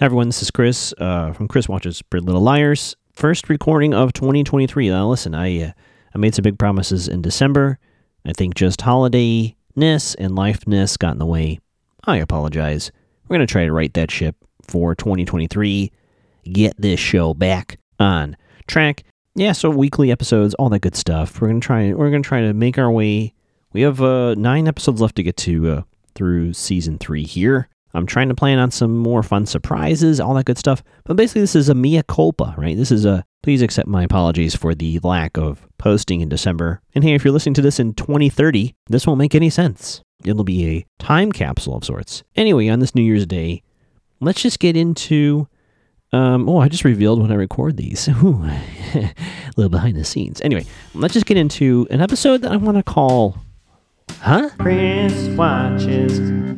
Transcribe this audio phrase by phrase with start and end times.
[0.00, 2.94] Hi everyone, this is Chris uh, from Chris Watches Pretty Little Liars.
[3.14, 4.90] First recording of 2023.
[4.90, 5.72] Now listen, I uh,
[6.14, 7.80] I made some big promises in December.
[8.24, 11.58] I think just holidayness and lifeness got in the way.
[12.04, 12.92] I apologize.
[13.26, 15.90] We're gonna try to right that ship for 2023.
[16.44, 18.36] Get this show back on
[18.68, 19.02] track.
[19.34, 21.40] Yeah, so weekly episodes, all that good stuff.
[21.40, 21.92] We're gonna try.
[21.92, 23.34] We're gonna try to make our way.
[23.72, 25.82] We have uh, nine episodes left to get to uh,
[26.14, 27.68] through season three here.
[27.94, 30.82] I'm trying to plan on some more fun surprises, all that good stuff.
[31.04, 32.76] But basically, this is a mea culpa, right?
[32.76, 36.80] This is a please accept my apologies for the lack of posting in December.
[36.94, 40.02] And hey, if you're listening to this in 2030, this won't make any sense.
[40.24, 42.24] It'll be a time capsule of sorts.
[42.36, 43.62] Anyway, on this New Year's Day,
[44.20, 45.48] let's just get into.
[46.10, 48.08] Um, oh, I just revealed when I record these.
[48.22, 49.14] Ooh, a
[49.56, 50.40] little behind the scenes.
[50.40, 53.36] Anyway, let's just get into an episode that I want to call
[54.20, 54.50] Huh?
[54.58, 56.56] Chris watches Little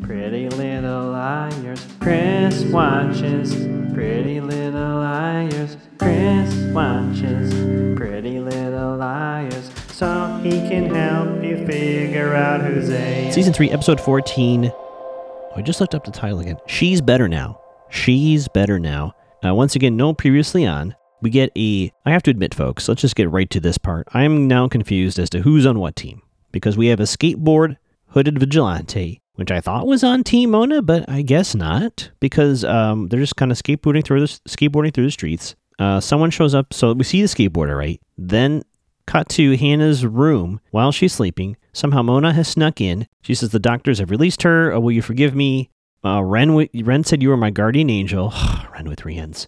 [1.51, 1.85] Liars.
[2.01, 3.55] Chris watches
[3.93, 5.77] Pretty Little Liars.
[5.99, 7.53] Chris watches
[7.97, 9.71] Pretty Little Liars.
[9.91, 13.31] So he can help you figure out who's A.
[13.33, 14.71] Season 3, Episode 14.
[14.73, 16.59] Oh, I just looked up the title again.
[16.67, 17.61] She's Better Now.
[17.91, 19.15] She's Better Now.
[19.45, 20.95] Uh, once again, no previously on.
[21.21, 21.93] We get a.
[22.07, 24.09] I have to admit, folks, let's just get right to this part.
[24.13, 27.77] I'm now confused as to who's on what team because we have a skateboard
[28.09, 33.09] hooded vigilante, which I thought was on Team Mona, but I guess not because um,
[33.09, 35.57] they're just kind of skateboarding through the skateboarding through the streets.
[35.79, 37.99] Uh, someone shows up, so we see the skateboarder, right?
[38.19, 38.63] Then
[39.07, 41.57] cut to Hanna's room while she's sleeping.
[41.73, 43.09] Somehow Mona has snuck in.
[43.23, 44.73] She says the doctors have released her.
[44.73, 45.71] Oh, will you forgive me?
[46.05, 48.35] Uh, Ren, w- Ren said you were my guardian angel.
[48.75, 49.17] Ren with three.
[49.17, 49.47] And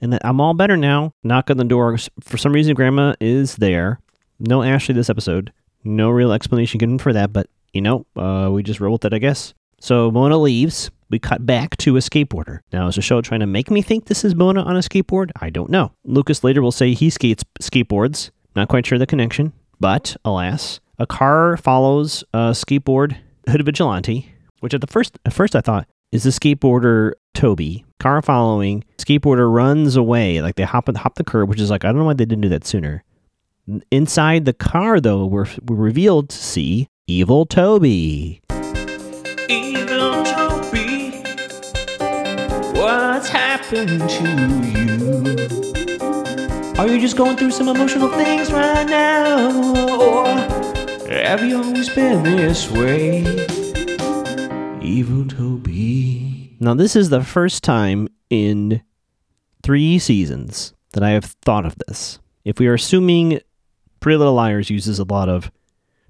[0.00, 1.14] that I'm all better now.
[1.24, 1.98] Knock on the door.
[2.20, 3.98] For some reason, Grandma is there.
[4.38, 5.52] No Ashley this episode.
[5.82, 9.14] No real explanation given for that, but you know, uh, we just roll with it,
[9.14, 9.54] I guess.
[9.80, 10.90] So Mona leaves.
[11.10, 12.60] We cut back to a skateboarder.
[12.72, 15.30] Now, is the show trying to make me think this is Mona on a skateboard?
[15.40, 15.92] I don't know.
[16.04, 18.30] Lucas later will say he skates skateboards.
[18.56, 23.16] Not quite sure the connection, but alas, a car follows a skateboard
[23.48, 27.84] hood vigilante, which at the first at first I thought is the skateboarder Toby.
[27.98, 31.88] Car following skateboarder runs away like they hop hop the curb, which is like I
[31.88, 33.04] don't know why they didn't do that sooner.
[33.90, 38.40] Inside the car, though, we're, we're revealed to see Evil Toby.
[39.50, 41.10] Evil Toby,
[42.72, 44.24] what's happened to
[44.72, 46.72] you?
[46.78, 49.50] Are you just going through some emotional things right now?
[50.00, 50.26] Or
[51.10, 53.18] have you always been this way?
[54.80, 56.56] Evil Toby.
[56.60, 58.80] Now, this is the first time in
[59.62, 62.20] three seasons that I have thought of this.
[62.46, 63.40] If we are assuming
[64.00, 65.50] Pretty Little Liars uses a lot of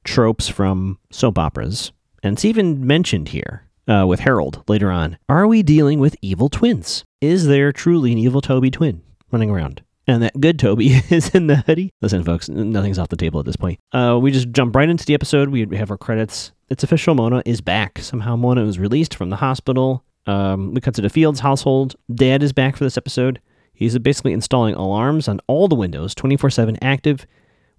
[0.04, 1.92] tropes from soap operas,
[2.22, 5.18] and it's even mentioned here uh, with Harold later on.
[5.28, 7.04] Are we dealing with evil twins?
[7.20, 9.82] Is there truly an evil Toby twin running around?
[10.06, 11.90] And that good Toby is in the hoodie.
[12.00, 13.78] Listen, folks, nothing's off the table at this point.
[13.92, 15.48] Uh, we just jump right into the episode.
[15.48, 16.52] We have our credits.
[16.68, 17.14] It's official.
[17.14, 17.98] Mona is back.
[18.00, 20.04] Somehow Mona was released from the hospital.
[20.26, 21.96] Um, we cut to the Fields household.
[22.12, 23.40] Dad is back for this episode.
[23.74, 27.26] He's basically installing alarms on all the windows, 24 7 active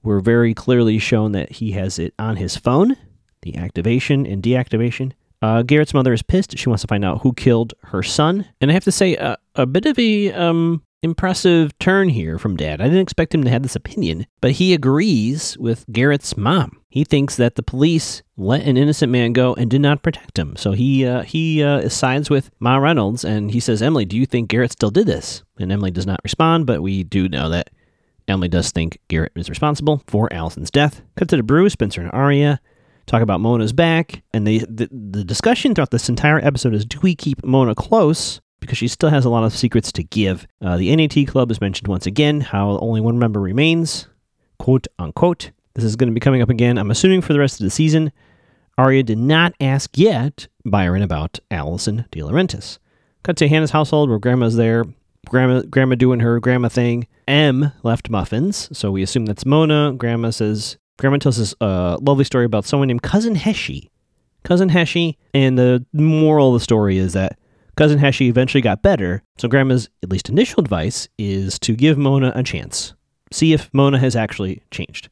[0.03, 2.97] we're very clearly shown that he has it on his phone,
[3.41, 5.13] the activation and deactivation.
[5.41, 6.57] Uh, Garrett's mother is pissed.
[6.57, 8.45] She wants to find out who killed her son.
[8.61, 12.55] And I have to say, uh, a bit of a um, impressive turn here from
[12.55, 12.79] Dad.
[12.79, 16.79] I didn't expect him to have this opinion, but he agrees with Garrett's mom.
[16.89, 20.55] He thinks that the police let an innocent man go and did not protect him.
[20.55, 24.25] So he uh, he uh, sides with Ma Reynolds, and he says, "Emily, do you
[24.25, 27.69] think Garrett still did this?" And Emily does not respond, but we do know that
[28.27, 31.01] Emily does think Garrett is responsible for Alison's death.
[31.15, 32.59] Cut to the brew, Spencer and Aria
[33.05, 36.99] talk about Mona's back, and the, the, the discussion throughout this entire episode is do
[37.01, 38.39] we keep Mona close?
[38.59, 40.47] Because she still has a lot of secrets to give.
[40.61, 44.07] Uh, the NAT club is mentioned once again, how only one member remains,
[44.57, 45.51] quote unquote.
[45.73, 47.71] This is going to be coming up again, I'm assuming, for the rest of the
[47.71, 48.11] season.
[48.77, 52.79] Aria did not ask yet Byron about Alison DiLaurentis.
[53.23, 54.85] Cut to Hanna's household where grandma's there
[55.29, 57.07] grandma grandma doing her grandma thing.
[57.27, 59.93] M left muffins, so we assume that's Mona.
[59.93, 63.89] Grandma says grandma tells us a uh, lovely story about someone named Cousin Heshy.
[64.43, 67.39] Cousin Heshy, and the moral of the story is that
[67.75, 72.31] Cousin Heshy eventually got better, so Grandma's at least initial advice is to give Mona
[72.35, 72.93] a chance.
[73.31, 75.09] See if Mona has actually changed.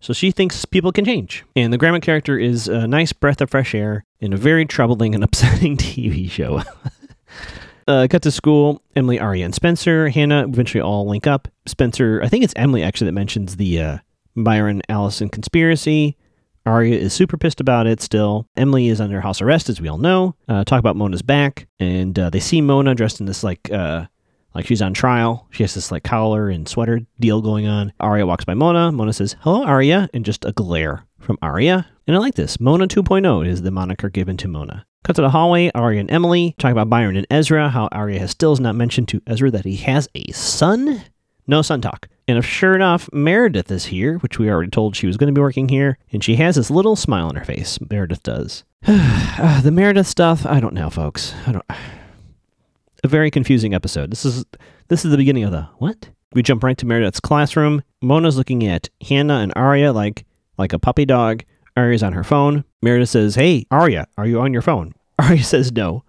[0.00, 1.44] So she thinks people can change.
[1.54, 5.14] And the grandma character is a nice breath of fresh air in a very troubling
[5.14, 6.62] and upsetting TV show.
[7.86, 8.82] Uh, cut to school.
[8.96, 10.08] Emily, Aria, and Spencer.
[10.08, 11.48] Hanna eventually all link up.
[11.66, 13.98] Spencer, I think it's Emily actually that mentions the uh,
[14.34, 16.16] Byron Alison conspiracy.
[16.64, 18.48] Aria is super pissed about it still.
[18.56, 20.34] Emily is under house arrest, as we all know.
[20.48, 24.06] Uh, talk about Mona's back, and uh, they see Mona dressed in this like uh,
[24.52, 25.46] like she's on trial.
[25.50, 27.92] She has this like collar and sweater deal going on.
[28.00, 28.90] Aria walks by Mona.
[28.90, 31.86] Mona says, "Hello, Aria," and just a glare from Aria.
[32.08, 32.58] And I like this.
[32.60, 34.86] Mona 2.0 is the moniker given to Mona.
[35.06, 35.70] Cut to the hallway.
[35.72, 37.70] Aria and Emily talk about Byron and Ezra.
[37.70, 41.00] How Aria has still not mentioned to Ezra that he has a son.
[41.46, 42.08] No son talk.
[42.26, 45.38] And if sure enough, Meredith is here, which we already told she was going to
[45.38, 47.78] be working here, and she has this little smile on her face.
[47.88, 48.64] Meredith does.
[48.88, 51.36] uh, the Meredith stuff, I don't know, folks.
[51.46, 51.64] I don't.
[53.04, 54.10] A very confusing episode.
[54.10, 54.44] This is
[54.88, 56.08] this is the beginning of the what?
[56.32, 57.84] We jump right to Meredith's classroom.
[58.02, 60.24] Mona's looking at Hanna and Aria like
[60.58, 61.44] like a puppy dog.
[61.76, 62.64] Aria's on her phone.
[62.82, 66.04] Meredith says, "Hey, Aria, are you on your phone?" Aria says, "No."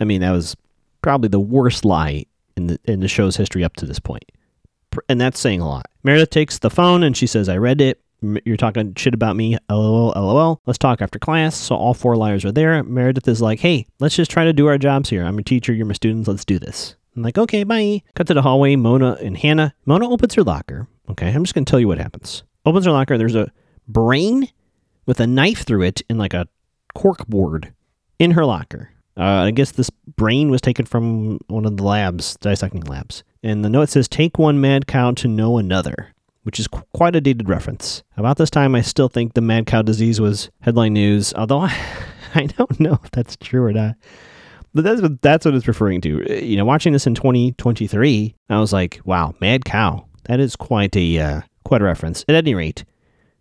[0.00, 0.56] I mean, that was
[1.00, 2.24] probably the worst lie
[2.56, 4.24] in the in the show's history up to this point
[5.08, 5.86] and that's saying a lot.
[6.02, 8.00] Meredith takes the phone and she says, I read it.
[8.44, 9.58] You're talking shit about me.
[9.68, 10.60] LOL, LOL.
[10.64, 11.56] Let's talk after class.
[11.56, 12.82] So all four liars are there.
[12.84, 15.24] Meredith is like, hey, let's just try to do our jobs here.
[15.24, 15.72] I'm a teacher.
[15.72, 16.28] You're my students.
[16.28, 16.94] Let's do this.
[17.16, 18.02] I'm like, okay, bye.
[18.14, 18.76] Cut to the hallway.
[18.76, 19.74] Mona and Hanna.
[19.86, 20.86] Mona opens her locker.
[21.10, 22.44] Okay, I'm just to tell you what happens.
[22.64, 23.18] Opens her locker.
[23.18, 23.50] There's a
[23.88, 24.48] brain
[25.04, 26.46] with a knife through it in like a
[26.94, 27.74] cork board
[28.22, 28.88] in her locker.
[29.16, 33.24] Uh, I guess this brain was taken from one of the labs, dissecting labs.
[33.42, 36.12] And the note says, Take one mad cow to know another,
[36.44, 38.02] which is qu- quite a dated reference.
[38.16, 41.76] About this time, I still think the mad cow disease was headline news, although I,
[42.34, 43.96] I don't know if that's true or not.
[44.72, 46.24] But that's what, that's what it's referring to.
[46.30, 50.06] Uh, you know, watching this in 2023, I was like, wow, mad cow.
[50.24, 52.24] That is quite a, uh, quite a reference.
[52.28, 52.84] At any rate,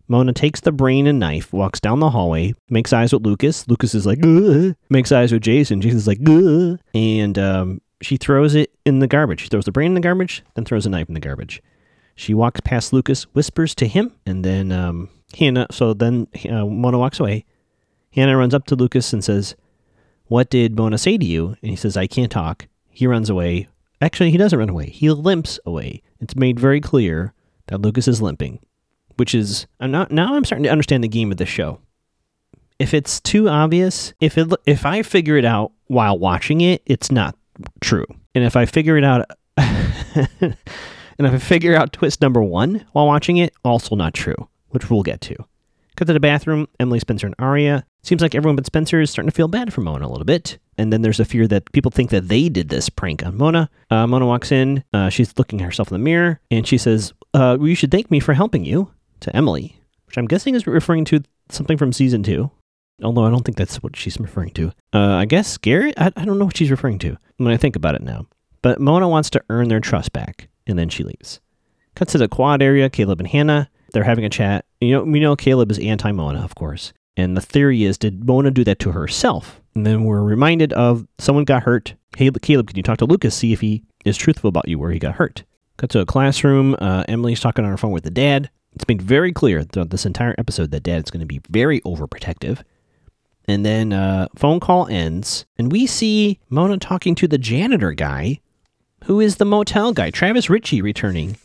[0.08, 3.68] Mona takes the brain and knife, walks down the hallway, makes eyes with Lucas.
[3.68, 4.76] Lucas is like, Ugh.
[4.90, 5.82] makes eyes with Jason.
[5.82, 6.80] Jason's like, Ugh.
[6.94, 9.42] and um, she throws it in the garbage.
[9.42, 11.62] She throws the brain in the garbage, then throws a knife in the garbage.
[12.16, 15.68] She walks past Lucas, whispers to him, and then um, Hanna.
[15.72, 17.46] So then uh, Mona walks away.
[18.14, 19.56] Hanna runs up to Lucas and says,
[20.26, 21.56] What did Mona say to you?
[21.62, 22.68] And he says, I can't talk.
[22.90, 23.68] He runs away.
[24.02, 24.90] Actually, he doesn't run away.
[24.90, 26.02] He limps away.
[26.20, 27.34] It's made very clear
[27.68, 28.60] that Lucas is limping
[29.18, 31.80] which is I'm not now I'm starting to understand the game of the show.
[32.80, 37.12] If it's too obvious, if it if I figure it out while watching it, it's
[37.12, 37.36] not
[37.80, 38.06] true.
[38.34, 40.56] And if I figure it out and
[41.20, 45.04] if I figure out twist number 1 while watching it, also not true, which we'll
[45.04, 45.36] get to.
[45.98, 47.86] Cut to the bathroom, Emily, Spencer, and Aria.
[48.02, 50.58] Seems like everyone but Spencer is starting to feel bad for Mona a little bit.
[50.78, 53.70] And then there's a fear that people think that they did this prank on Mona.
[53.92, 54.84] Uh, Mona walks in.
[54.94, 58.10] Uh, she's looking at herself in the mirror, and she says, uh, You should thank
[58.10, 58.90] me for helping you
[59.22, 62.52] to Emily, which I'm guessing is referring to something from season two.
[63.04, 64.72] Although I don't think that's what she's referring to.
[64.94, 65.96] Uh, I guess Garrett?
[65.98, 68.28] I, I don't know what she's referring to when I think about it now.
[68.62, 71.40] But Mona wants to earn their trust back, and then she leaves.
[71.96, 73.70] Cuts to the quad area, Caleb and Hanna.
[73.92, 74.66] They're having a chat.
[74.80, 76.94] You know, we know Caleb is anti Mona, of course.
[77.18, 79.62] And the theory is, did Mona do that to herself?
[79.76, 81.96] And then we're reminded of someone got hurt.
[82.16, 84.92] Hey, Caleb, can you talk to Lucas, see if he is truthful about you where
[84.92, 85.44] he got hurt?
[85.78, 86.76] Cut to a classroom.
[86.80, 88.50] Uh, Emily's talking on her phone with the dad.
[88.76, 92.64] It's made very clear throughout this entire episode that Dad's going to be very overprotective.
[93.46, 98.40] And then uh, phone call ends, and we see Mona talking to the janitor guy,
[99.06, 101.38] who is the motel guy, Travis Ritchie, returning.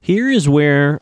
[0.00, 1.00] Here is where,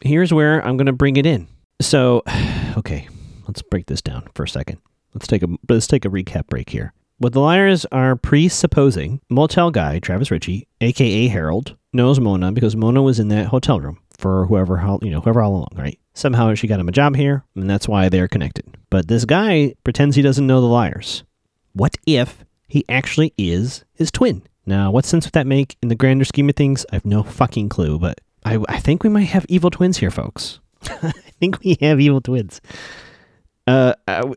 [0.00, 1.46] here's where I'm going to bring it in.
[1.80, 2.22] So,
[2.76, 3.08] okay,
[3.46, 4.78] let's break this down for a second.
[5.14, 6.92] Let's take a let's take a recap break here.
[7.18, 13.02] What the liars are presupposing, motel guy Travis Ritchie, aka Harold, knows Mona because Mona
[13.02, 15.98] was in that hotel room for whoever you know whoever all along, right?
[16.14, 18.64] Somehow she got him a job here, and that's why they're connected.
[18.90, 21.24] But this guy pretends he doesn't know the liars.
[21.72, 24.42] What if he actually is his twin?
[24.64, 26.84] Now, what sense would that make in the grander scheme of things?
[26.90, 30.10] I have no fucking clue, but I, I think we might have evil twins here,
[30.10, 30.58] folks.
[30.82, 32.60] I think we have evil twins.
[33.66, 33.94] Uh,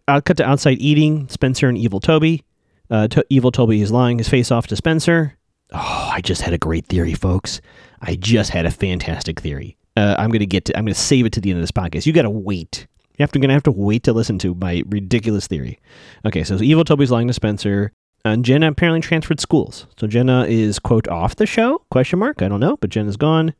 [0.07, 1.29] I'll cut to outside eating.
[1.29, 2.43] Spencer and Evil Toby.
[2.89, 5.37] Uh, to- evil Toby is lying his face off to Spencer.
[5.71, 7.61] Oh, I just had a great theory, folks.
[8.01, 9.77] I just had a fantastic theory.
[9.97, 10.77] Uh, I'm gonna get to.
[10.77, 12.05] I'm gonna save it to the end of this podcast.
[12.05, 12.87] You gotta wait.
[13.17, 15.79] You have to have to wait to listen to my ridiculous theory.
[16.25, 17.91] Okay, so Evil Toby's lying to Spencer.
[18.25, 19.87] And Jenna apparently transferred schools.
[19.97, 21.81] So Jenna is quote off the show?
[21.89, 22.41] Question mark.
[22.41, 23.53] I don't know, but Jenna's gone.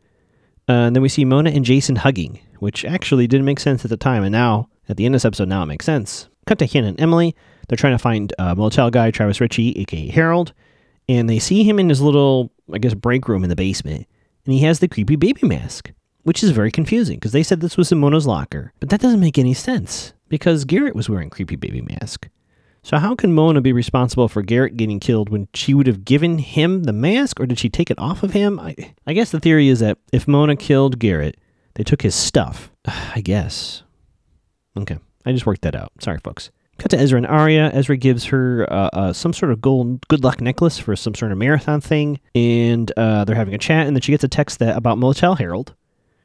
[0.67, 3.89] Uh, and then we see Mona and Jason hugging, which actually didn't make sense at
[3.89, 6.27] the time, and now at the end of this episode, now it makes sense.
[6.45, 7.35] Cut to Hanna and Emily.
[7.67, 10.53] They're trying to find uh, motel guy Travis Ritchie, aka Harold,
[11.07, 14.07] and they see him in his little, I guess, break room in the basement
[14.49, 15.91] and he has the creepy baby mask,
[16.23, 18.73] which is very confusing because they said this was Simona's locker.
[18.79, 22.29] But that doesn't make any sense because Garrett was wearing creepy baby mask.
[22.81, 26.39] So how can Mona be responsible for Garrett getting killed when she would have given
[26.39, 28.59] him the mask, or did she take it off of him?
[28.59, 28.75] I,
[29.05, 31.37] I guess the theory is that if Mona killed Garrett,
[31.75, 32.71] they took his stuff.
[32.85, 33.83] I guess.
[34.75, 34.97] Okay.
[35.27, 35.91] I just worked that out.
[36.01, 36.49] Sorry, folks.
[36.79, 37.69] Cut to Ezra and Aria.
[37.73, 41.33] Ezra gives her uh, uh, some sort of gold good luck necklace for some sort
[41.33, 43.85] of marathon thing, and uh, they're having a chat.
[43.85, 45.75] And then she gets a text that about Motel Harold.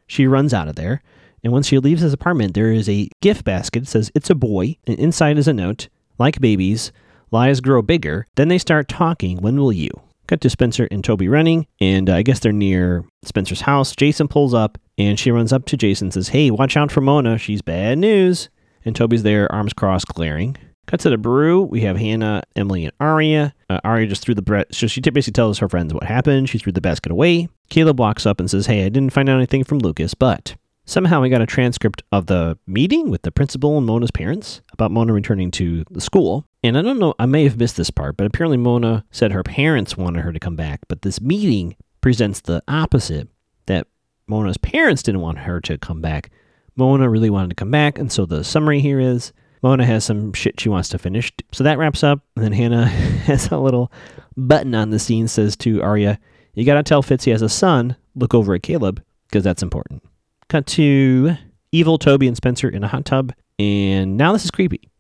[0.07, 1.03] She runs out of there,
[1.43, 3.83] and once she leaves his apartment, there is a gift basket.
[3.83, 5.89] It says it's a boy, and inside is a note.
[6.19, 6.93] Like babies,
[7.33, 8.25] lies grow bigger.
[8.37, 9.39] Then they start talking.
[9.39, 9.91] When will you?
[10.29, 13.95] Cut to Spencer and Toby running, and uh, I guess they're near Spencer's house.
[13.97, 17.01] Jason pulls up, and she runs up to Jason and says, Hey, watch out for
[17.01, 17.39] Mona.
[17.39, 18.49] She's bad news.
[18.85, 20.57] And Toby's there, arms crossed, glaring.
[20.87, 21.63] Cut to the brew.
[21.63, 23.55] We have Hanna, Emily, and Aria.
[23.71, 24.67] Uh, Aria just threw the bread.
[24.71, 26.49] So she basically tells her friends what happened.
[26.51, 27.49] She threw the basket away.
[27.71, 31.23] Caleb walks up and says, Hey, I didn't find out anything from Lucas, but somehow
[31.23, 35.15] we got a transcript of the meeting with the principal and Mona's parents about Mona
[35.15, 36.45] returning to the school.
[36.63, 39.43] And I don't know, I may have missed this part, but apparently Mona said her
[39.43, 40.81] parents wanted her to come back.
[40.89, 43.29] But this meeting presents the opposite
[43.67, 43.87] that
[44.27, 46.31] Mona's parents didn't want her to come back.
[46.77, 47.99] Mona really wanted to come back.
[47.99, 51.33] And so the summary here is Mona has some shit she wants to finish.
[51.53, 52.21] So that wraps up.
[52.37, 52.87] And then Hanna
[53.27, 53.93] has a little
[54.37, 56.19] button on the scene says to Aria,
[56.55, 57.97] You got to tell Fitz he has a son.
[58.15, 60.03] Look over at Caleb because that's important.
[60.49, 61.37] Cut to
[61.73, 63.33] evil Toby and Spencer in a hot tub.
[63.59, 64.91] And now this is creepy.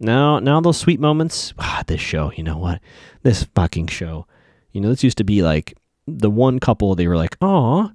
[0.00, 1.54] Now, now those sweet moments.
[1.58, 2.80] Ah, this show, you know what?
[3.22, 4.26] This fucking show.
[4.72, 5.74] You know, this used to be like
[6.06, 7.90] the one couple they were like, oh,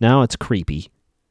[0.00, 0.90] now it's creepy.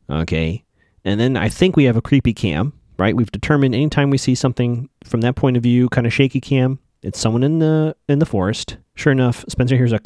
[0.09, 0.63] Okay.
[1.03, 3.15] And then I think we have a creepy cam, right?
[3.15, 6.79] We've determined anytime we see something from that point of view, kind of shaky cam,
[7.01, 8.77] it's someone in the in the forest.
[8.95, 9.99] Sure enough, Spencer hears a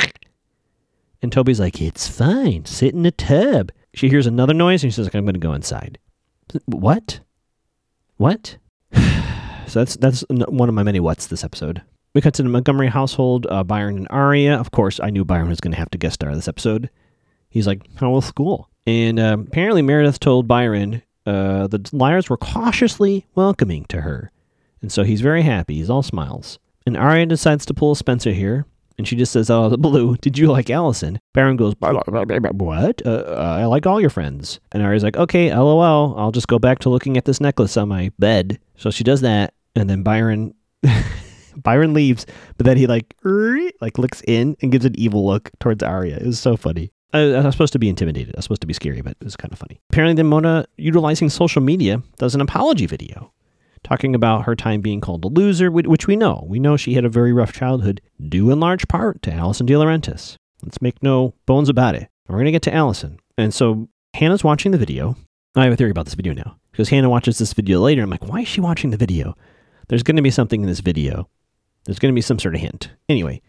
[1.22, 2.66] and Toby's like, "It's fine.
[2.66, 5.54] Sit in the tub." She hears another noise and she says, "I'm going to go
[5.54, 5.98] inside."
[6.66, 7.20] What?
[8.18, 8.58] What?
[8.94, 11.82] so that's that's one of my many whats this episode.
[12.14, 13.46] We cut to the Montgomery household.
[13.50, 14.58] Uh, Byron and Aria.
[14.58, 16.90] Of course, I knew Byron was going to have to guest star this episode.
[17.56, 22.36] He's like, "How was school?" And uh, apparently, Meredith told Byron uh, the liars were
[22.36, 24.30] cautiously welcoming to her,
[24.82, 25.76] and so he's very happy.
[25.76, 26.60] He's all smiles.
[26.86, 28.66] And Aria decides to pull Spencer here,
[28.98, 31.18] and she just says out of the blue, Did you like Alison?
[31.34, 33.02] Byron goes, What?
[33.06, 34.60] Uh, uh, I like all your friends.
[34.74, 36.14] And Aria's like, Okay, lol.
[36.18, 38.60] I'll just go back to looking at this necklace on my bed.
[38.76, 40.54] So she does that, and then Byron.
[41.64, 42.26] Byron leaves,
[42.58, 43.16] but then he like
[43.80, 46.18] like looks in and gives an evil look towards Aria.
[46.18, 46.92] It was so funny.
[47.14, 48.36] I, I was supposed to be intimidated.
[48.36, 49.80] I was supposed to be scary, but it was kind of funny.
[49.92, 53.32] Apparently, then Mona, utilizing social media, does an apology video
[53.84, 56.44] talking about her time being called a loser, which we know.
[56.48, 60.38] We know she had a very rough childhood, due in large part to Alison DiLaurentis.
[60.64, 62.10] Let's make no bones about it.
[62.28, 63.20] We're going to get to Alison.
[63.38, 65.16] And so Hanna's watching the video.
[65.56, 68.02] I have a theory about this video now because Hanna watches this video later.
[68.02, 69.38] I'm like, why is she watching the video?
[69.88, 71.30] There's going to be something in this video.
[71.86, 72.92] There's going to be some sort of hint.
[73.08, 73.42] Anyway,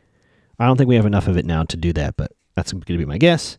[0.59, 2.83] I don't think we have enough of it now to do that, but that's going
[2.83, 3.59] to be my guess.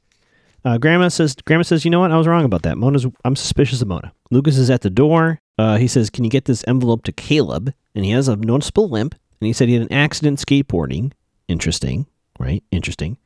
[0.66, 2.12] Uh, Grandma says, Grandma says, you know what?
[2.12, 2.78] I was wrong about that.
[2.78, 4.12] Mona's, I'm suspicious of Mona.
[4.32, 5.40] Lucas is at the door.
[5.58, 7.74] Uh, he says, can you get this envelope to Caleb?
[7.96, 9.16] And he has a noticeable limp.
[9.40, 11.14] And he said he had an accident skateboarding.
[11.48, 12.08] Interesting,
[12.40, 12.64] right?
[12.72, 13.18] Interesting.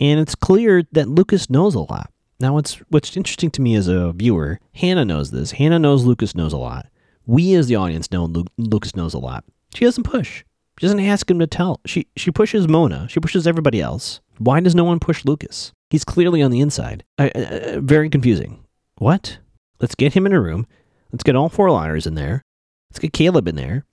[0.00, 2.10] And it's clear that Lucas knows a lot.
[2.40, 5.52] Now, what's what's interesting to me as a viewer, Hanna knows this.
[5.52, 6.86] Hanna knows Lucas knows a lot.
[7.26, 9.44] We as the audience know Lu- Lucas knows a lot.
[9.74, 10.44] She doesn't push.
[10.78, 11.80] She doesn't ask him to tell.
[11.86, 13.08] She she pushes Mona.
[13.08, 14.20] She pushes everybody else.
[14.38, 15.72] Why does no one push Lucas?
[15.90, 17.04] He's clearly on the inside.
[17.18, 18.64] Uh, uh, very confusing.
[18.96, 19.38] What?
[19.80, 20.66] Let's get him in a room.
[21.12, 22.42] Let's get all four liners in there.
[22.90, 23.84] Let's get Caleb in there.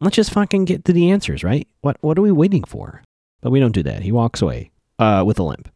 [0.00, 1.68] Let's just fucking get to the answers, right?
[1.82, 3.02] What what are we waiting for?
[3.42, 4.02] But we don't do that.
[4.02, 5.68] He walks away uh, with a limp.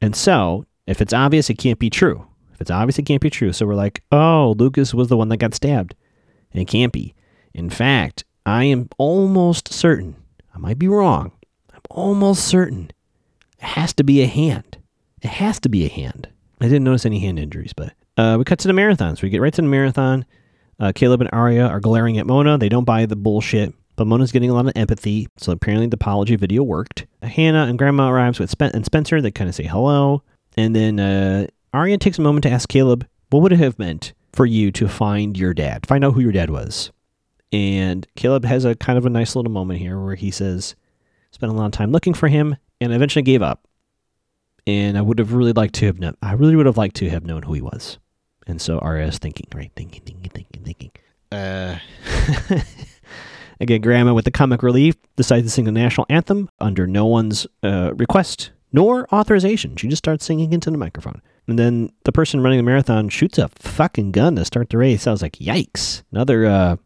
[0.00, 2.26] And so, if it's obvious, it can't be true.
[2.52, 3.52] If it's obvious, it can't be true.
[3.52, 5.94] So we're like, oh, Lucas was the one that got stabbed.
[6.52, 7.14] And it can't be.
[7.54, 10.16] In fact, I am almost certain,
[10.54, 11.32] I might be wrong,
[11.72, 12.90] I'm almost certain
[13.58, 14.78] it has to be a hand.
[15.20, 16.28] It has to be a hand.
[16.60, 19.16] I didn't notice any hand injuries, but uh, we cut to the marathon.
[19.16, 20.24] So we get right to the marathon.
[20.80, 22.56] Uh, Caleb and Aria are glaring at Mona.
[22.56, 25.28] They don't buy the bullshit, but Mona's getting a lot of empathy.
[25.36, 27.06] So apparently the apology video worked.
[27.22, 29.20] Hanna and Grandma arrives with Spen- and Spencer.
[29.20, 30.22] They kind of say hello.
[30.56, 34.12] And then uh, Aria takes a moment to ask Caleb, what would it have meant
[34.32, 35.86] for you to find your dad?
[35.86, 36.92] Find out who your dad was.
[37.52, 40.74] And Caleb has a kind of a nice little moment here where he says,
[41.30, 43.66] spent a of time looking for him and eventually gave up.
[44.66, 47.08] And I would have really liked to have known, I really would have liked to
[47.08, 47.98] have known who he was.
[48.46, 49.70] And so Aria is thinking, right?
[49.76, 50.90] Thinking, thinking, thinking, thinking.
[51.32, 51.78] Uh,
[53.60, 57.46] again, Grandma, with the comic relief, decides to sing the national anthem under no one's
[57.62, 59.76] uh, request nor authorization.
[59.76, 61.22] She just starts singing into the microphone.
[61.46, 65.06] And then the person running the marathon shoots a fucking gun to start the race.
[65.06, 66.02] I was like, yikes.
[66.12, 66.76] Another uh,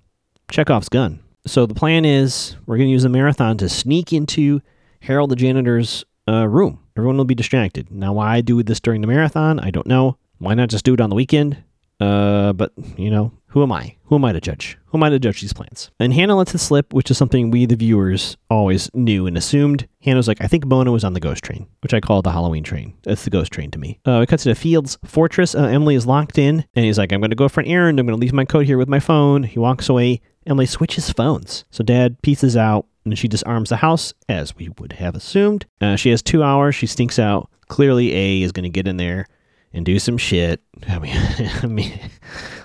[0.52, 1.18] Chekhov's gun.
[1.46, 4.60] So the plan is we're going to use the marathon to sneak into
[5.00, 6.78] Harold the janitor's uh, room.
[6.96, 7.90] Everyone will be distracted.
[7.90, 9.58] Now, why do this during the marathon?
[9.58, 10.18] I don't know.
[10.38, 11.56] Why not just do it on the weekend?
[11.98, 13.96] Uh, but you know, Who am I?
[14.04, 14.78] Who am I to judge?
[14.86, 15.90] Who am I to judge these plans?
[16.00, 19.86] And Hanna lets it slip, which is something we, the viewers, always knew and assumed.
[20.00, 22.62] Hanna's like, I think Mona was on the ghost train, which I call the Halloween
[22.64, 22.94] train.
[23.02, 24.00] That's the ghost train to me.
[24.06, 25.54] Uh, it cuts to Fields Fortress.
[25.54, 28.00] Uh, Emily is locked in, and he's like, I'm going to go for an errand.
[28.00, 29.42] I'm going to leave my coat here with my phone.
[29.42, 30.22] He walks away.
[30.46, 31.64] Emily switches phones.
[31.70, 35.66] So dad pieces out, and she disarms the house, as we would have assumed.
[35.80, 36.74] Uh, she has two hours.
[36.74, 37.48] She sneaks out.
[37.68, 39.26] Clearly, A is going to get in there
[39.72, 40.60] and do some shit.
[40.88, 41.16] I mean,
[41.62, 41.98] I mean,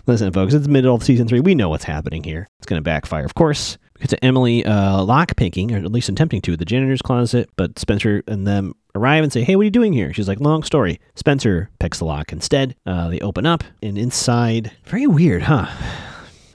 [0.06, 1.40] listen, folks, it's middle of season three.
[1.40, 2.48] We know what's happening here.
[2.60, 3.78] It's going to backfire, of course.
[4.08, 8.24] To Emily uh, lock picking, or at least attempting to, the janitor's closet, but Spencer
[8.28, 10.14] and them arrive and say, Hey, what are you doing here?
[10.14, 11.00] She's like, Long story.
[11.16, 12.76] Spencer picks the lock instead.
[12.86, 15.66] Uh, they open up, and inside, very weird, huh?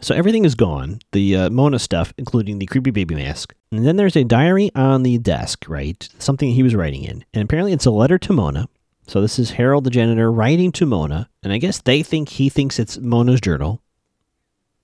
[0.03, 3.55] So everything is gone, the uh, Mona stuff, including the creepy baby mask.
[3.71, 6.09] And then there's a diary on the desk, right?
[6.19, 7.25] Something he was writing in.
[7.33, 8.69] And apparently it's a letter to Mona.
[9.07, 12.49] So this is Harold the janitor writing to Mona, and I guess they think he
[12.49, 13.81] thinks it's Mona's journal.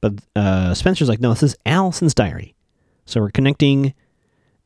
[0.01, 2.55] But uh, Spencer's like, no, this is Alison's diary.
[3.05, 3.95] So we're connecting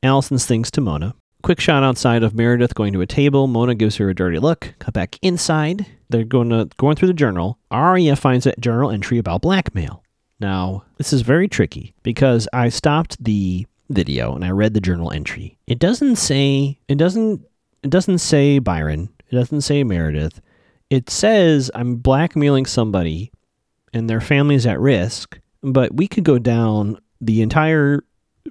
[0.03, 1.15] Alison's things to Mona.
[1.43, 3.47] Quick shot outside of Meredith going to a table.
[3.47, 4.75] Mona gives her a dirty look.
[4.79, 5.87] Cut back inside.
[6.11, 7.59] They're going to going through the journal.
[7.71, 10.02] Aria finds a journal entry about blackmail.
[10.43, 15.13] Now, this is very tricky because I stopped the video and I read the journal
[15.13, 15.57] entry.
[15.69, 17.47] It doesn't say it doesn't
[17.85, 19.09] it doesn't say Byron.
[19.31, 20.41] It doesn't say Meredith.
[20.91, 23.31] It says I'm blackmailing somebody
[23.93, 28.03] and their family's at risk, but we could go down the entire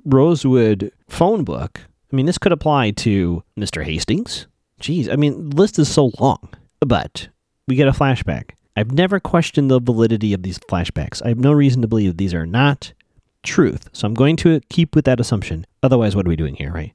[0.06, 1.82] Rosewood phone book.
[2.12, 3.84] I mean, this could apply to Mr.
[3.84, 4.48] Hastings.
[4.80, 6.48] Jeez, I mean, the list is so long.
[6.80, 7.28] But
[7.68, 8.52] we get a flashback.
[8.76, 11.22] I've never questioned the validity of these flashbacks.
[11.24, 12.94] I have no reason to believe these are not
[13.44, 13.90] truth.
[13.92, 15.66] So I'm going to keep with that assumption.
[15.84, 16.94] Otherwise, what are we doing here, right?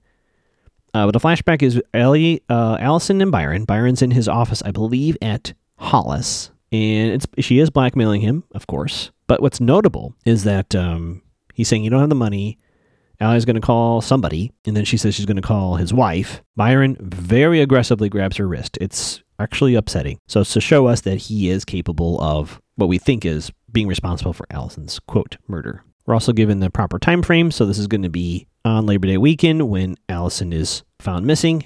[0.95, 3.65] Uh, but the flashback is Ellie, uh, Alison and Byron.
[3.65, 8.67] Byron's in his office, I believe, at Hollis, and it's she is blackmailing him, of
[8.67, 9.11] course.
[9.27, 11.21] But what's notable is that um,
[11.53, 12.57] he's saying you don't have the money.
[13.21, 16.43] Allie's going to call somebody, and then she says she's going to call his wife.
[16.55, 18.79] Byron very aggressively grabs her wrist.
[18.81, 20.19] It's actually upsetting.
[20.27, 23.89] So it's to show us that he is capable of what we think is being
[23.89, 25.83] responsible for Alison's quote murder.
[26.07, 29.09] We're also given the proper time frame, so this is going to be on Labor
[29.09, 31.65] Day weekend when Alison is found missing.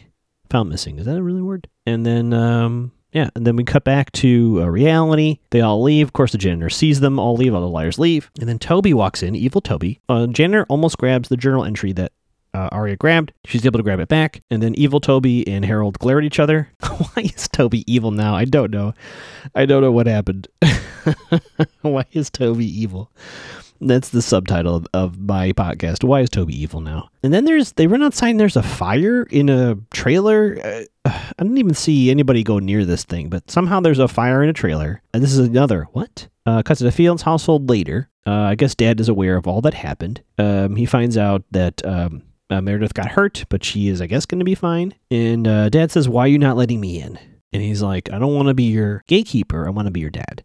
[0.50, 1.68] Found missing is that a really word?
[1.86, 5.38] And then um, yeah, and then we cut back to a reality.
[5.50, 6.06] They all leave.
[6.08, 7.54] Of course, the janitor sees them all leave.
[7.54, 8.30] All the liars leave.
[8.38, 10.00] And then Toby walks in, evil Toby.
[10.08, 12.12] Uh, janitor almost grabs the journal entry that
[12.54, 13.32] uh, Aria grabbed.
[13.44, 14.40] She's able to grab it back.
[14.50, 16.68] And then evil Toby and Harold glare at each other.
[16.80, 18.34] Why is Toby evil now?
[18.34, 18.94] I don't know.
[19.54, 20.48] I don't know what happened.
[21.82, 23.10] Why is Toby evil?
[23.82, 26.04] That's the subtitle of my podcast.
[26.04, 27.08] Why is Toby evil now?
[27.22, 30.58] And then there's they run outside and there's a fire in a trailer.
[30.62, 30.82] Uh,
[31.38, 34.50] I didn't even see anybody go near this thing, but somehow there's a fire in
[34.50, 35.02] a trailer.
[35.14, 36.28] And this is another what?
[36.44, 38.10] Uh, cuts to the Fields household later.
[38.26, 40.22] Uh, I guess Dad is aware of all that happened.
[40.36, 44.26] Um, he finds out that um, uh, Meredith got hurt, but she is, I guess,
[44.26, 44.94] going to be fine.
[45.10, 47.18] And uh, Dad says, "Why are you not letting me in?"
[47.52, 49.66] And he's like, "I don't want to be your gatekeeper.
[49.66, 50.44] I want to be your dad."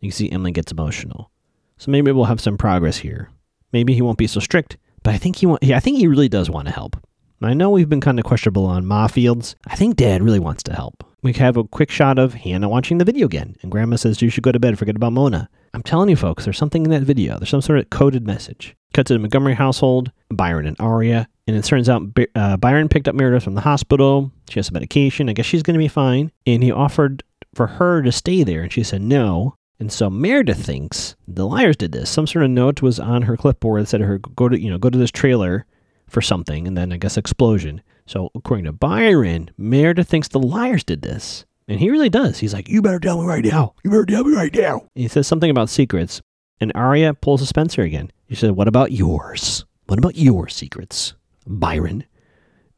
[0.00, 1.30] You can see Emily gets emotional.
[1.78, 3.30] So maybe we'll have some progress here.
[3.72, 6.28] Maybe he won't be so strict, but I think he want, I think he really
[6.28, 6.96] does want to help.
[7.42, 9.54] I know we've been kind of questionable on Ma Fields.
[9.66, 11.04] I think Dad really wants to help.
[11.22, 14.30] We have a quick shot of Hanna watching the video again, and Grandma says you
[14.30, 15.50] should go to bed, forget about Mona.
[15.74, 17.38] I'm telling you, folks, there's something in that video.
[17.38, 18.76] There's some sort of coded message.
[18.94, 22.02] Cut to the Montgomery household, Byron and Aria, and it turns out
[22.36, 24.30] uh, Byron picked up Meredith from the hospital.
[24.48, 25.28] She has some medication.
[25.28, 26.30] I guess she's going to be fine.
[26.46, 29.56] And he offered for her to stay there, and she said no.
[29.80, 32.08] And so Meredith thinks the liars did this.
[32.08, 34.70] Some sort of note was on her clipboard that said to her, go to, you
[34.70, 35.66] know, go to this trailer
[36.08, 37.82] for something, and then I guess explosion.
[38.06, 41.44] So according to Byron, Meredith thinks the liars did this.
[41.66, 42.38] And he really does.
[42.38, 43.74] He's like, You better tell me right now.
[43.82, 44.80] You better tell me right now.
[44.94, 46.20] And he says something about secrets.
[46.60, 48.10] And Aria pulls a Spencer again.
[48.28, 49.64] She said, What about yours?
[49.86, 51.14] What about your secrets,
[51.46, 52.04] Byron?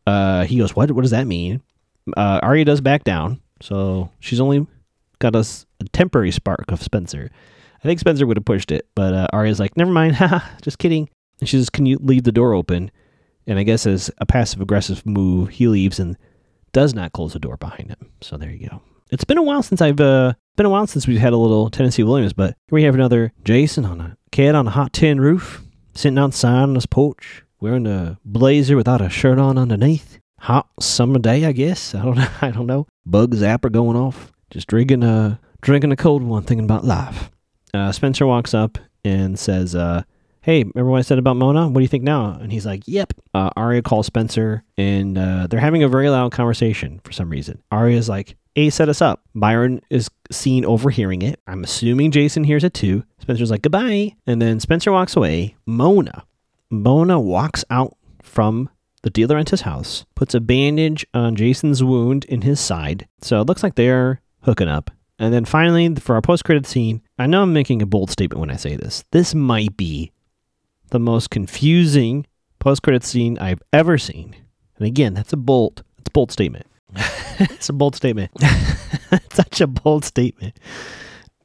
[0.07, 0.91] Uh, he goes, What?
[0.91, 1.63] What does that mean?
[2.17, 3.41] Uh, Aria does back down.
[3.61, 4.67] So she's only
[5.19, 7.31] got us a temporary spark of Spencer.
[7.79, 10.17] I think Spencer would have pushed it, but uh, Aria's like, never mind,
[10.63, 11.09] just kidding.
[11.41, 12.91] And she says, can you leave the door open?
[13.47, 16.17] And I guess as a passive aggressive move, he leaves and
[16.73, 18.13] does not close the door behind him.
[18.21, 18.83] So there you go.
[19.11, 21.71] It's been a while since I've uh, been a while since we've had a little
[21.71, 25.21] Tennessee Williams, but here we have another Jason on a kid on a hot tin
[25.21, 25.63] roof,
[25.95, 30.19] sitting outside on his porch, wearing a blazer without a shirt on underneath.
[30.41, 31.95] Hot summer day, I guess.
[31.95, 32.29] I don't know.
[32.41, 32.87] I don't know.
[33.05, 34.33] Bug zapper going off.
[34.51, 37.31] Just drinking a drinking a cold one, thinking about life.
[37.75, 40.03] Uh, Spencer walks up and says, uh,
[40.43, 41.67] "Hey, remember what I said about Mona?
[41.69, 45.47] What do you think now?" And he's like, "Yep." Uh, Aria calls Spencer, and uh,
[45.49, 47.63] they're having a very loud conversation for some reason.
[47.73, 49.23] Aria's like, A set us up.
[49.35, 51.41] Byron is seen overhearing it.
[51.47, 53.05] I'm assuming Jason hears it too.
[53.19, 54.17] Spencer's like, goodbye.
[54.27, 55.57] And then Spencer walks away.
[55.67, 56.25] Mona.
[56.71, 58.71] Mona walks out from
[59.03, 63.07] the dealer into his house, puts a bandage on Jason's wound in his side.
[63.21, 64.91] So it looks like they're hooking up.
[65.19, 68.41] And then finally, for our post credit scene, I know I'm making a bold statement
[68.41, 69.05] when I say this.
[69.13, 70.13] This might be
[70.91, 72.27] the most confusing
[72.59, 74.35] post credit scene I've ever seen.
[74.77, 76.67] And again, that's a bold, it's a bold statement.
[76.95, 78.31] It's a bold statement.
[79.33, 80.59] such a bold statement.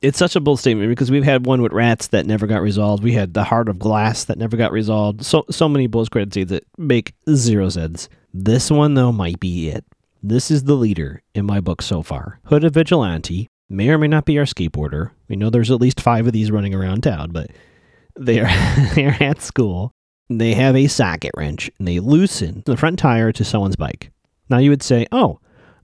[0.02, 3.04] It's such a bold statement because we've had one with rats that never got resolved.
[3.04, 5.24] We had the heart of glass that never got resolved.
[5.24, 8.10] So so many post credit scenes that make zero sense.
[8.34, 9.86] This one though might be it.
[10.24, 12.40] This is the leader in my book so far.
[12.46, 15.12] Hooded vigilante may or may not be our skateboarder.
[15.28, 17.52] We know there's at least five of these running around town, but
[18.16, 18.46] they're
[18.96, 19.92] they're at school.
[20.30, 24.12] They have a socket wrench and they loosen the front tire to someone's bike.
[24.52, 25.40] Now you would say, oh,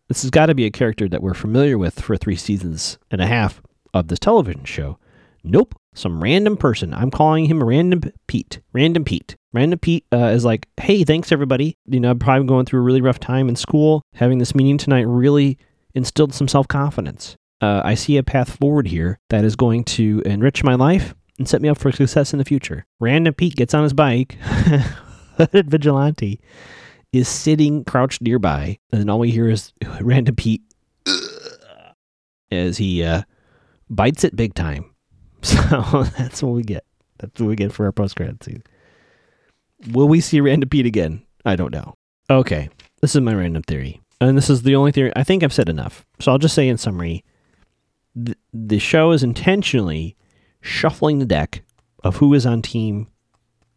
[0.10, 3.22] this has got to be a character that we're familiar with for three seasons and
[3.22, 3.62] a half
[3.94, 5.00] of this television show.
[5.42, 6.94] Nope, some random person.
[6.94, 8.60] I'm calling him Random Pete.
[8.74, 9.38] Random Pete.
[9.54, 11.78] Random Pete uh, is like, hey, thanks everybody.
[11.86, 14.02] You know, I'm probably going through a really rough time in school.
[14.16, 15.58] Having this meeting tonight really
[15.96, 17.38] instilled some self confidence.
[17.62, 21.48] Uh, I see a path forward here that is going to enrich my life and
[21.48, 22.86] set me up for success in the future.
[23.00, 24.38] Random Pete gets on his bike,
[25.52, 26.42] vigilante,
[27.14, 30.62] is sitting crouched nearby, and all we hear is Random Pete
[32.52, 33.24] as he uh,
[33.90, 34.86] bites it big time.
[35.44, 36.84] So that's what we get.
[37.20, 38.64] That's what we get for our post credit scene.
[39.92, 41.24] Will we see Random Pete again?
[41.46, 41.94] I don't know.
[42.30, 42.70] Okay,
[43.02, 45.12] this is my random theory, and this is the only theory.
[45.16, 47.24] I think I've said enough, so I'll just say in summary:
[48.16, 50.16] the, the show is intentionally
[50.62, 51.64] shuffling the deck
[52.04, 53.08] of who is on team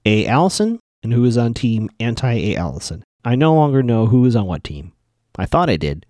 [0.04, 0.26] A.
[0.26, 2.56] Alison and who is on team anti A.
[2.56, 3.04] Alison.
[3.24, 4.92] I no longer know who is on what team.
[5.36, 6.06] I thought I did,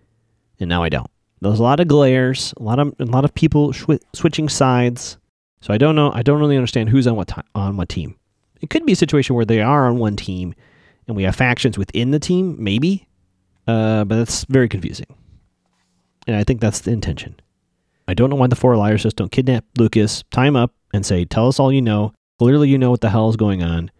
[0.59, 1.11] and now I don't.
[1.41, 5.17] There's a lot of glares, a lot of a lot of people sw- switching sides.
[5.61, 6.13] So I don't know.
[6.13, 8.17] I don't really understand who's on what ti- on what team.
[8.61, 10.55] It could be a situation where they are on one team,
[11.07, 13.09] and we have factions within the team, maybe.
[13.67, 15.07] Uh, but that's very confusing,
[16.27, 17.39] and I think that's the intention.
[18.09, 21.05] I don't know why the four liars just don't kidnap Lucas, tie him up, and
[21.05, 22.13] say, "Tell us all you know.
[22.39, 23.91] Clearly, you know what the hell is going on.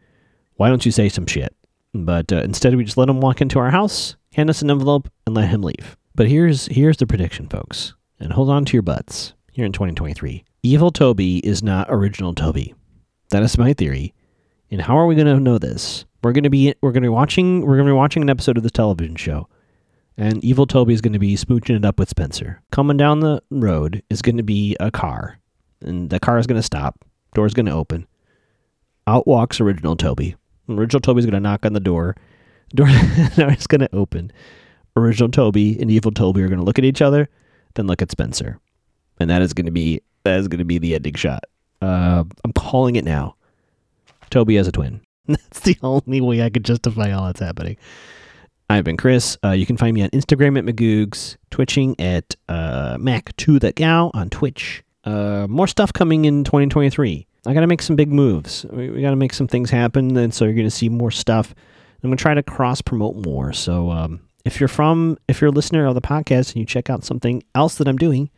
[0.57, 1.55] Why don't you say some shit?"
[1.93, 5.09] But uh, instead, we just let him walk into our house, hand us an envelope,
[5.27, 5.97] and let him leave.
[6.15, 9.35] But here's here's the prediction, folks, and hold on to your butts.
[9.53, 12.75] Here in 2023, evil Toby is not original Toby.
[13.31, 14.15] That is my theory.
[14.71, 16.05] And how are we going to know this?
[16.23, 18.31] We're going to be we're going to be watching we're going to be watching an
[18.31, 19.49] episode of the television show,
[20.17, 22.63] and evil Toby is going to be smooching it up with Spencer.
[22.71, 25.39] Coming down the road is going to be a car,
[25.81, 27.05] and the car is going to stop.
[27.35, 28.07] Door's going to open.
[29.07, 30.37] Out walks original Toby.
[30.79, 32.17] Original Toby's going to knock on the door.
[32.75, 32.87] Door,
[33.35, 34.31] door is going to open
[34.97, 37.29] original Toby and evil Toby are going to look at each other,
[37.75, 38.59] then look at Spencer,
[39.19, 41.45] and that is going to be that is going to be the ending shot.
[41.81, 43.37] Uh, I'm calling it now.
[44.29, 45.01] Toby has a twin.
[45.27, 47.77] That's the only way I could justify all that's happening.
[48.69, 49.37] I've been Chris.
[49.45, 54.11] Uh, you can find me on Instagram at Magoogs, twitching at uh, Mac2 that gal
[54.15, 54.85] on Twitch.
[55.11, 57.27] Uh, more stuff coming in 2023.
[57.47, 58.65] I got to make some big moves.
[58.71, 61.11] We, we got to make some things happen, and so you're going to see more
[61.11, 61.55] stuff.
[62.03, 63.53] I'm going to try to cross promote more.
[63.53, 66.89] So um, if you're from, if you're a listener of the podcast and you check
[66.91, 68.31] out something else that I'm doing,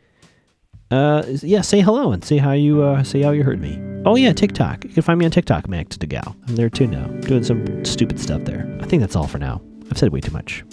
[0.89, 3.79] uh, yeah, say hello and say how you uh, say how you heard me.
[4.05, 4.83] Oh yeah, TikTok.
[4.83, 6.35] You can find me on TikTok, Max to Gal.
[6.47, 8.77] I'm there too now, doing some stupid stuff there.
[8.81, 9.61] I think that's all for now.
[9.89, 10.63] I've said way too much.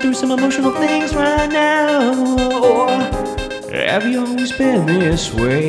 [0.00, 2.12] Through some emotional things right now?
[2.62, 2.88] Or
[3.70, 5.59] have you always been this way?